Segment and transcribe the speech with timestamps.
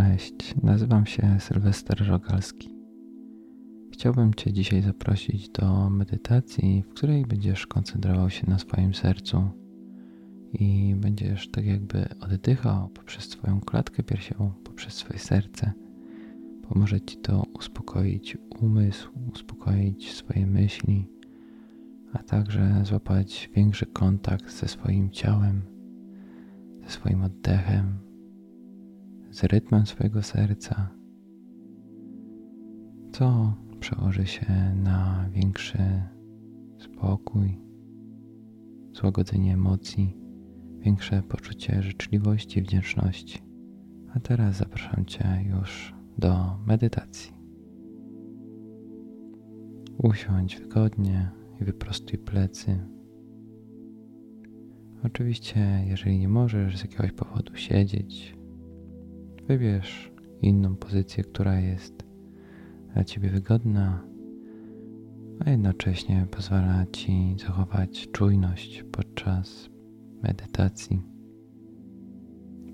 [0.00, 2.74] Cześć, nazywam się Sylwester Rogalski.
[3.92, 9.50] Chciałbym Cię dzisiaj zaprosić do medytacji, w której będziesz koncentrował się na swoim sercu
[10.52, 15.72] i będziesz tak jakby oddychał poprzez Twoją klatkę piersiową, poprzez swoje serce.
[16.68, 21.08] Pomoże Ci to uspokoić umysł, uspokoić swoje myśli,
[22.12, 25.62] a także złapać większy kontakt ze swoim ciałem,
[26.84, 28.09] ze swoim oddechem
[29.30, 30.90] z rytmem swojego serca,
[33.12, 36.02] co przełoży się na większy
[36.78, 37.58] spokój,
[38.92, 40.16] złagodzenie emocji,
[40.78, 43.42] większe poczucie życzliwości i wdzięczności.
[44.14, 47.32] A teraz zapraszam Cię już do medytacji.
[50.02, 52.78] Usiądź wygodnie i wyprostuj plecy.
[55.04, 58.39] Oczywiście, jeżeli nie możesz z jakiegoś powodu siedzieć,
[59.50, 62.04] Wybierz inną pozycję, która jest
[62.94, 64.04] dla Ciebie wygodna,
[65.44, 69.70] a jednocześnie pozwala Ci zachować czujność podczas
[70.22, 71.02] medytacji.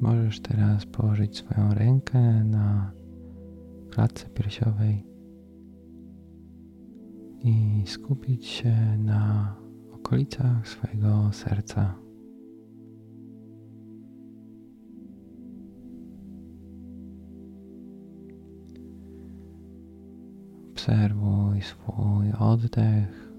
[0.01, 2.93] Możesz teraz położyć swoją rękę na
[3.91, 5.07] klatce piersiowej
[7.45, 9.55] i skupić się na
[9.93, 12.06] okolicach swojego serca.
[20.87, 23.33] Obserwuj swój oddech.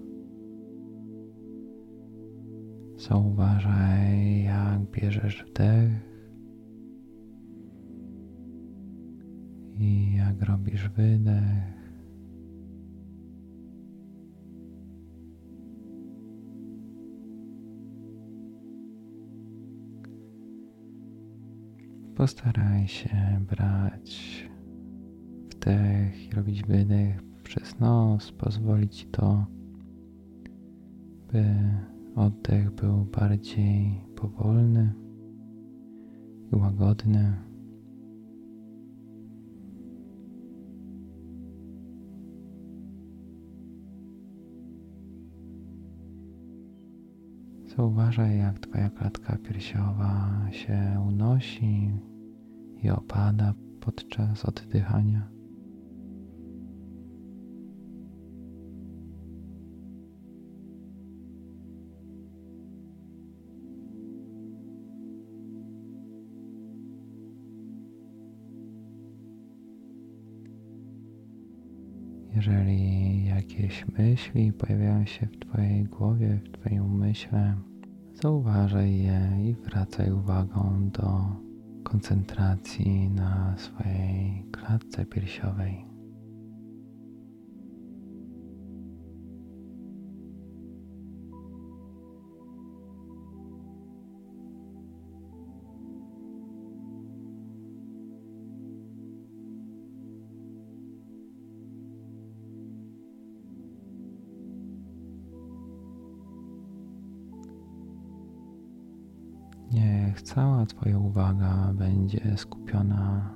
[2.98, 5.92] Zauważaj, jak bierzesz wdech
[9.80, 11.78] i jak robisz wydech.
[22.16, 24.44] Postaraj się brać
[25.50, 29.46] wdech i robić wydech przez nos, pozwolić to,
[31.32, 31.46] by
[32.16, 34.94] oddech był bardziej powolny
[36.54, 37.34] i łagodny.
[47.66, 51.92] Zauważaj, jak Twoja klatka piersiowa się unosi
[52.84, 55.37] i opada podczas oddychania.
[73.78, 77.56] Jakieś myśli pojawiają się w Twojej głowie, w Twoim umyśle,
[78.14, 81.36] zauważaj je i wracaj uwagą do
[81.84, 85.86] koncentracji na swojej klatce piersiowej.
[110.68, 113.36] Twoja uwaga będzie skupiona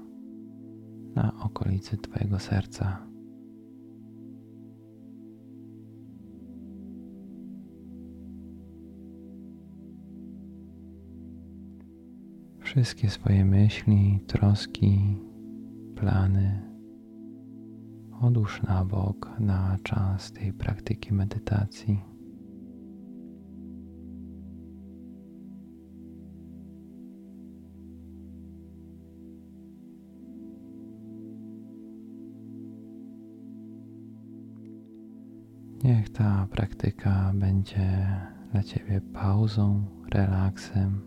[1.16, 2.98] na okolicy Twojego serca.
[12.60, 15.18] Wszystkie swoje myśli, troski,
[15.96, 16.72] plany
[18.22, 22.11] odłóż na bok na czas tej praktyki medytacji.
[35.84, 38.08] Niech ta praktyka będzie
[38.52, 41.02] dla Ciebie pauzą, relaksem.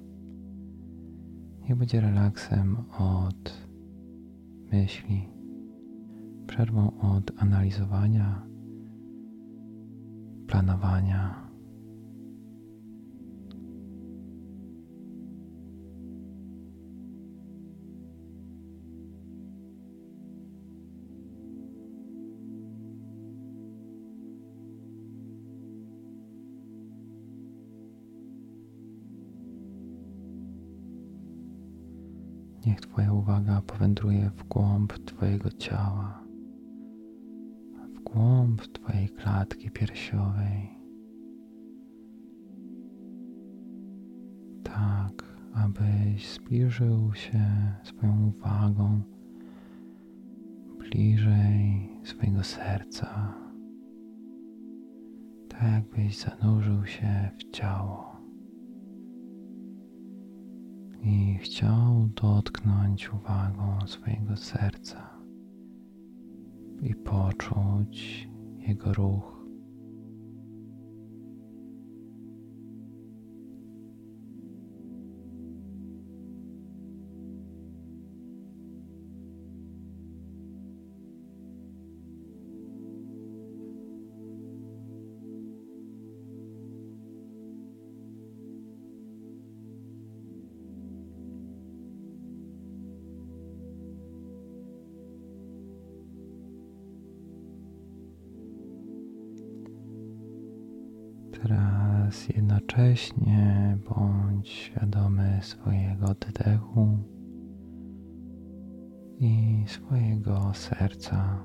[1.62, 3.68] Niech będzie relaksem od
[4.72, 5.28] myśli,
[6.46, 8.46] przerwą od analizowania,
[10.46, 11.43] planowania
[32.66, 36.24] Niech Twoja uwaga powędruje w głąb Twojego ciała,
[37.94, 40.70] w głąb Twojej klatki piersiowej.
[44.62, 45.24] Tak,
[45.54, 49.02] abyś zbliżył się swoją uwagą
[50.78, 53.34] bliżej swojego serca,
[55.48, 58.13] tak jakbyś zanurzył się w ciało
[61.04, 65.10] i chciał dotknąć uwagą swojego serca
[66.82, 68.28] i poczuć
[68.58, 69.33] jego ruch.
[102.28, 106.98] Jednocześnie bądź świadomy swojego oddechu
[109.18, 111.44] i swojego serca.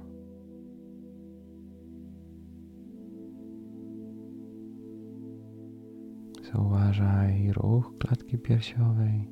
[6.54, 9.32] Zauważaj ruch klatki piersiowej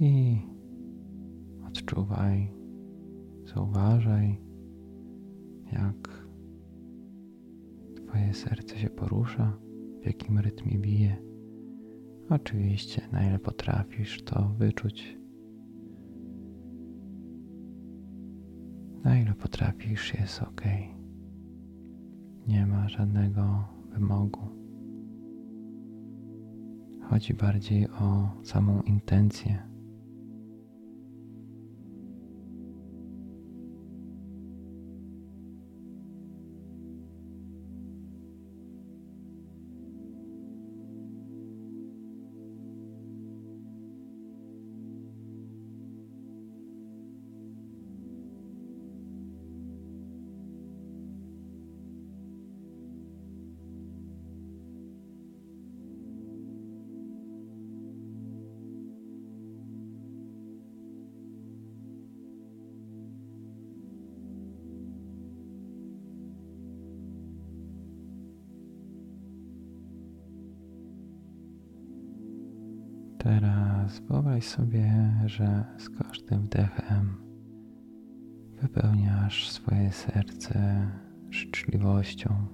[0.00, 0.42] i
[1.66, 2.52] odczuwaj,
[3.54, 4.40] zauważaj,
[5.72, 6.17] jak
[8.18, 9.58] Twoje serce się porusza,
[10.02, 11.16] w jakim rytmie bije.
[12.30, 15.18] Oczywiście, na ile potrafisz to wyczuć.
[19.04, 20.62] Na ile potrafisz, jest ok.
[22.46, 24.40] Nie ma żadnego wymogu.
[27.10, 29.62] Chodzi bardziej o samą intencję
[73.28, 77.16] Teraz wyobraź sobie, że z każdym wdechem
[78.62, 80.86] wypełniasz swoje serce
[81.30, 82.46] życzliwością,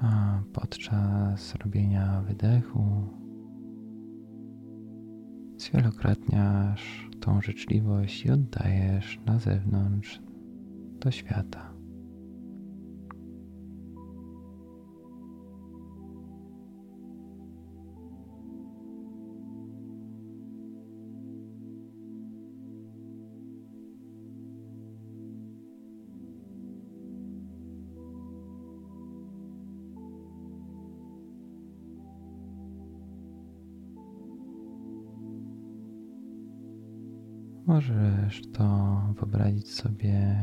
[0.00, 2.84] a podczas robienia wydechu
[5.56, 10.20] zwielokrotniasz tą życzliwość i oddajesz na zewnątrz
[11.00, 11.75] do świata.
[37.88, 40.36] Możesz to wyobrazić sobie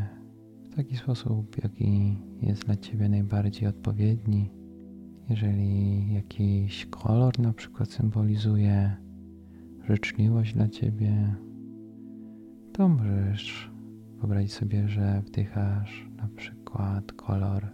[0.63, 4.51] w taki sposób, jaki jest dla Ciebie najbardziej odpowiedni.
[5.29, 8.97] Jeżeli jakiś kolor na przykład symbolizuje
[9.89, 11.35] życzliwość dla Ciebie,
[12.73, 13.71] to możesz
[14.17, 17.67] wyobrazić sobie, że wdychasz na przykład kolor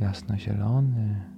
[0.00, 1.35] jasnozielony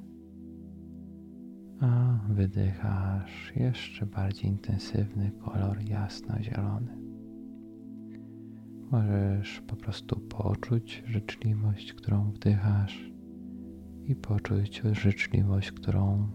[1.80, 6.98] a wydychasz jeszcze bardziej intensywny kolor jasno-zielony.
[8.90, 13.12] Możesz po prostu poczuć życzliwość, którą wdychasz
[14.04, 16.28] i poczuć życzliwość, którą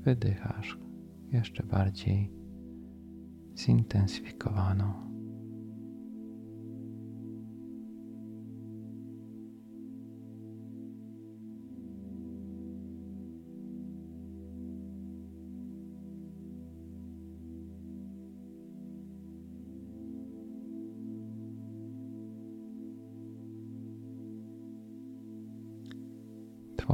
[0.00, 0.78] wydychasz
[1.32, 2.32] jeszcze bardziej
[3.58, 5.15] zintensyfikowaną.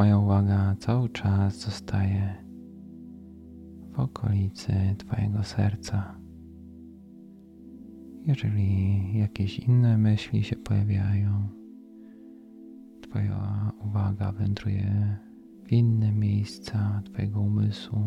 [0.03, 2.35] Twoja uwaga cały czas zostaje
[3.93, 6.19] w okolicy Twojego serca.
[8.27, 11.49] Jeżeli jakieś inne myśli się pojawiają,
[13.01, 15.17] Twoja uwaga wędruje
[15.65, 18.03] w inne miejsca Twojego umysłu,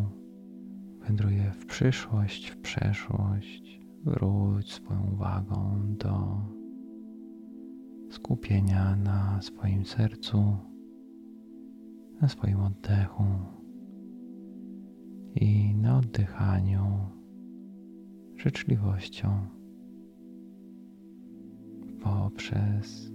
[1.08, 3.80] wędruje w przyszłość, w przeszłość.
[4.04, 6.42] Wróć swoją uwagą do
[8.10, 10.58] skupienia na swoim sercu
[12.22, 13.24] na swoim oddechu
[15.36, 17.10] i na oddychaniu
[18.38, 19.48] życzliwością
[22.04, 23.12] poprzez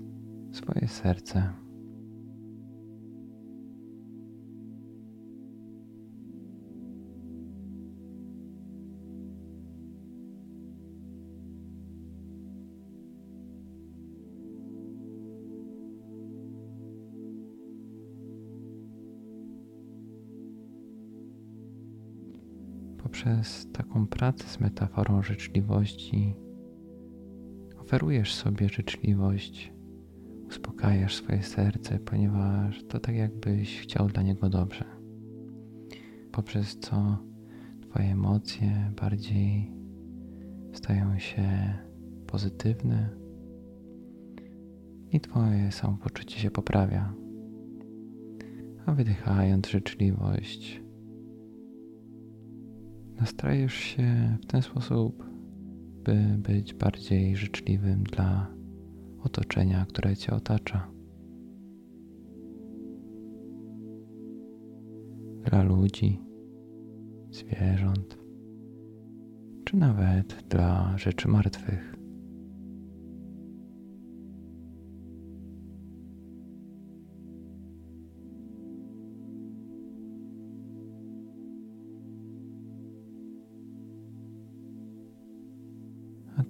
[0.52, 1.60] swoje serce.
[23.21, 26.35] Poprzez taką pracę z metaforą życzliwości
[27.81, 29.73] oferujesz sobie życzliwość,
[30.49, 34.85] uspokajasz swoje serce, ponieważ to tak jakbyś chciał dla niego dobrze.
[36.33, 37.19] Poprzez co
[37.83, 39.73] Twoje emocje bardziej
[40.73, 41.75] stają się
[42.27, 43.09] pozytywne
[45.12, 47.15] i Twoje samopoczucie się poprawia.
[48.87, 50.89] A wydychając życzliwość,
[53.21, 55.25] nastrajesz się w ten sposób,
[56.05, 58.47] by być bardziej życzliwym dla
[59.23, 60.91] otoczenia, które Cię otacza.
[65.45, 66.21] Dla ludzi,
[67.31, 68.19] zwierząt,
[69.65, 72.00] czy nawet dla rzeczy martwych.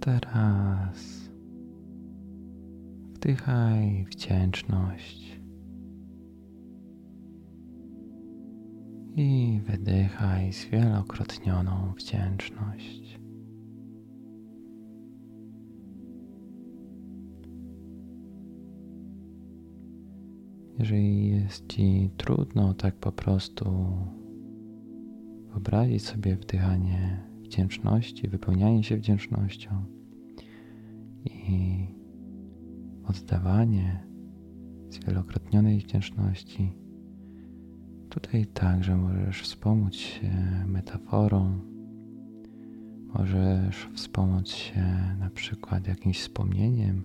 [0.01, 1.31] Teraz
[3.15, 5.41] wdychaj wdzięczność
[9.17, 13.21] i wydychaj zwielokrotnioną wdzięczność.
[20.79, 23.97] Jeżeli jest Ci trudno tak po prostu
[25.49, 29.85] wyobrazić sobie wdychanie wdzięczności, wypełnianie się wdzięcznością
[31.25, 31.87] i
[33.05, 34.07] oddawanie
[34.91, 36.73] zwielokrotnionej wdzięczności.
[38.09, 40.31] Tutaj także możesz wspomóc się
[40.67, 41.59] metaforą,
[43.15, 44.85] możesz wspomóc się
[45.19, 47.03] na przykład jakimś wspomnieniem,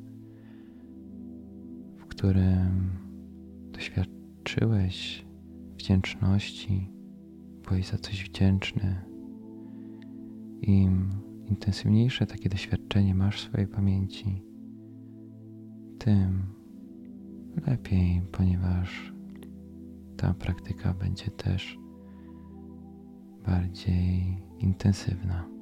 [1.98, 2.90] w którym
[3.72, 5.26] doświadczyłeś
[5.78, 6.92] wdzięczności,
[7.70, 9.15] byłeś za coś wdzięczny,
[10.62, 11.10] im
[11.50, 14.42] intensywniejsze takie doświadczenie masz w swojej pamięci,
[16.00, 16.42] tym
[17.68, 19.14] lepiej, ponieważ
[20.18, 21.78] ta praktyka będzie też
[23.46, 25.55] bardziej intensywna.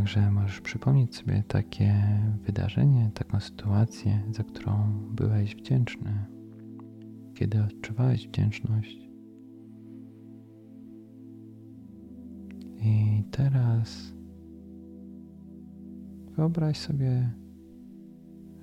[0.00, 1.94] Także możesz przypomnieć sobie takie
[2.42, 6.26] wydarzenie, taką sytuację, za którą byłeś wdzięczny,
[7.34, 9.10] kiedy odczuwałeś wdzięczność.
[12.82, 14.14] I teraz
[16.36, 17.30] wyobraź sobie,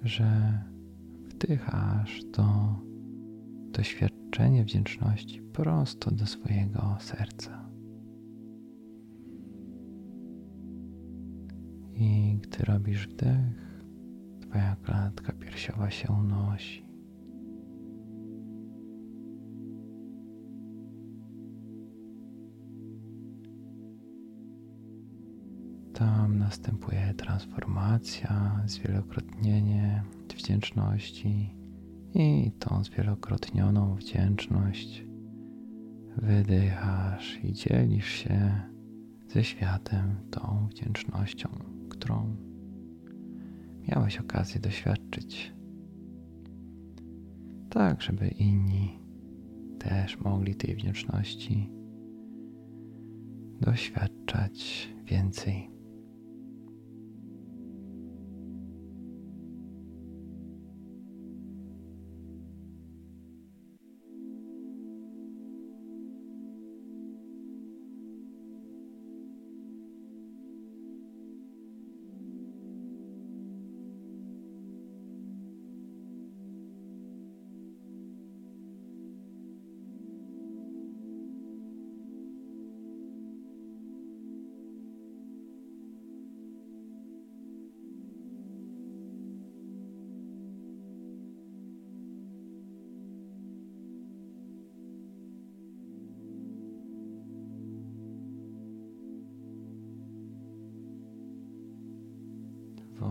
[0.03, 0.62] że
[1.27, 2.75] wdychasz to
[3.72, 7.67] doświadczenie wdzięczności prosto do swojego serca.
[12.00, 13.68] I gdy robisz wdech,
[14.42, 16.88] Twoja klatka piersiowa się unosi.
[25.94, 30.04] Tam następuje transformacja, zwielokrotnienie
[30.38, 31.56] wdzięczności
[32.13, 35.06] i tą zwielokrotnioną wdzięczność
[36.18, 38.62] wydychasz i dzielisz się
[39.27, 41.77] ze światem tą wdzięcznością
[42.08, 42.36] którą
[43.88, 45.54] miałeś okazję doświadczyć.
[47.70, 49.00] Tak, żeby inni
[49.80, 51.70] też mogli tej wdzięczności
[53.62, 55.77] doświadczać więcej.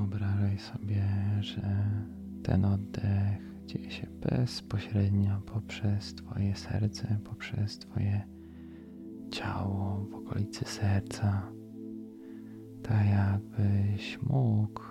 [0.06, 1.04] Wyobrażaj sobie,
[1.40, 1.90] że
[2.42, 8.22] ten oddech dzieje się bezpośrednio poprzez Twoje serce, poprzez Twoje
[9.30, 11.52] ciało w okolicy serca.
[12.82, 14.82] Tak jakbyś mógł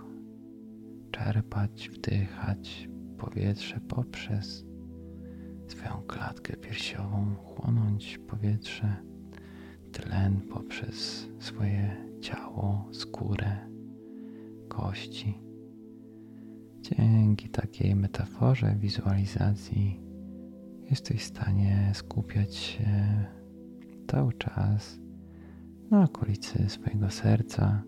[1.12, 4.66] czerpać, wdychać powietrze poprzez
[5.68, 8.96] swoją klatkę piersiową, chłonąć powietrze,
[9.92, 13.75] tlen poprzez swoje ciało, skórę,
[16.82, 20.00] Dzięki takiej metaforze, wizualizacji
[20.90, 23.26] jesteś w stanie skupiać się
[24.08, 25.00] cały czas
[25.92, 27.84] na okolicy swojego serca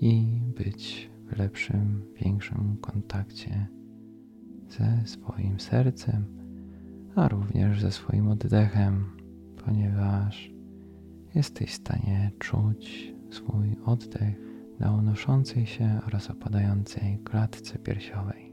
[0.00, 3.66] i być w lepszym, większym kontakcie
[4.68, 6.24] ze swoim sercem,
[7.14, 9.04] a również ze swoim oddechem,
[9.64, 10.50] ponieważ
[11.34, 18.43] jesteś w stanie czuć swój oddech na unoszącej się oraz opadającej klatce piersiowej.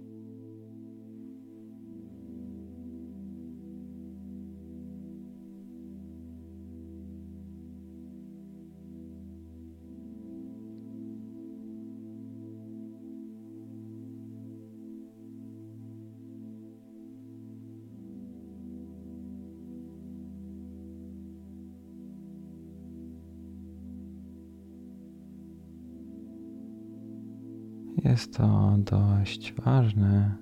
[28.12, 30.36] Jest to dość ważne,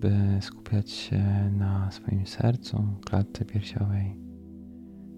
[0.00, 4.16] by skupiać się na swoim sercu, klatce piersiowej,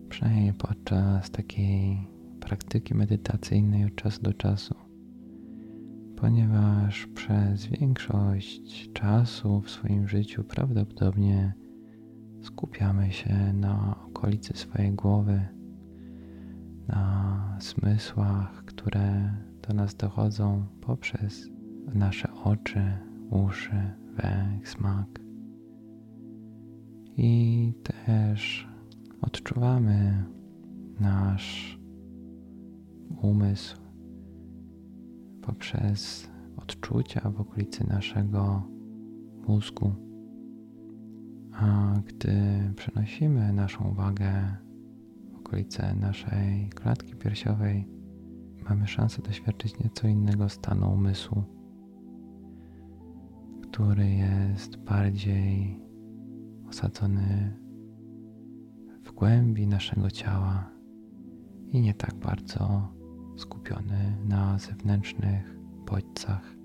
[0.08, 2.08] przynajmniej podczas takiej
[2.40, 4.74] praktyki medytacyjnej od czasu do czasu,
[6.16, 11.52] ponieważ przez większość czasu w swoim życiu prawdopodobnie
[12.42, 15.40] skupiamy się na okolicy swojej głowy,
[16.88, 19.34] na zmysłach, które
[19.68, 21.48] do nas dochodzą poprzez
[21.94, 22.82] nasze oczy,
[23.30, 25.20] uszy, węch, smak.
[27.16, 28.68] I też
[29.20, 30.24] odczuwamy
[31.00, 31.78] nasz
[33.22, 33.76] umysł
[35.42, 38.62] poprzez odczucia w okolicy naszego
[39.48, 39.92] mózgu.
[41.52, 42.32] A gdy
[42.76, 44.56] przenosimy naszą uwagę
[45.32, 47.99] w okolice naszej klatki piersiowej,
[48.70, 51.44] mamy szansę doświadczyć nieco innego stanu umysłu,
[53.62, 55.80] który jest bardziej
[56.68, 57.56] osadzony
[59.04, 60.70] w głębi naszego ciała
[61.68, 62.88] i nie tak bardzo
[63.36, 66.59] skupiony na zewnętrznych bodźcach.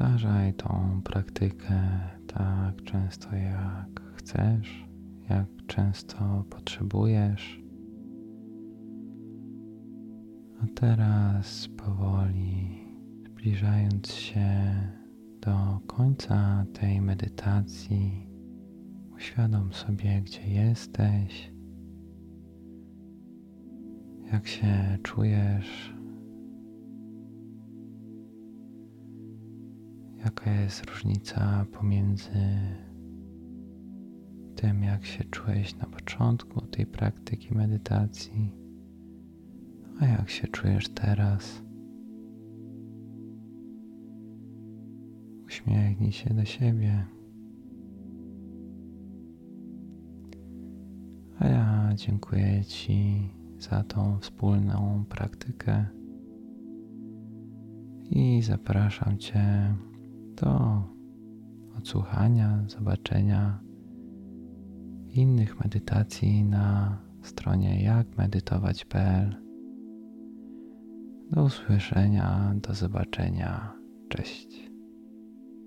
[0.00, 1.80] Powtarzaj tą praktykę
[2.26, 4.88] tak często jak chcesz,
[5.30, 7.62] jak często potrzebujesz.
[10.62, 12.78] A teraz powoli
[13.26, 14.50] zbliżając się
[15.40, 18.26] do końca tej medytacji,
[19.14, 21.52] uświadom sobie, gdzie jesteś,
[24.32, 25.94] jak się czujesz
[30.24, 32.30] jaka jest różnica pomiędzy
[34.56, 38.52] tym, jak się czułeś na początku tej praktyki medytacji,
[40.00, 41.62] a jak się czujesz teraz.
[45.46, 47.06] Uśmiechnij się do siebie.
[51.38, 53.28] A ja dziękuję Ci
[53.58, 55.86] za tą wspólną praktykę
[58.10, 59.74] i zapraszam Cię
[60.40, 60.82] do
[61.78, 63.60] odsłuchania, zobaczenia
[65.08, 69.36] innych medytacji na stronie jakmedytować.pl.
[71.30, 73.72] Do usłyszenia, do zobaczenia.
[74.08, 74.69] Cześć.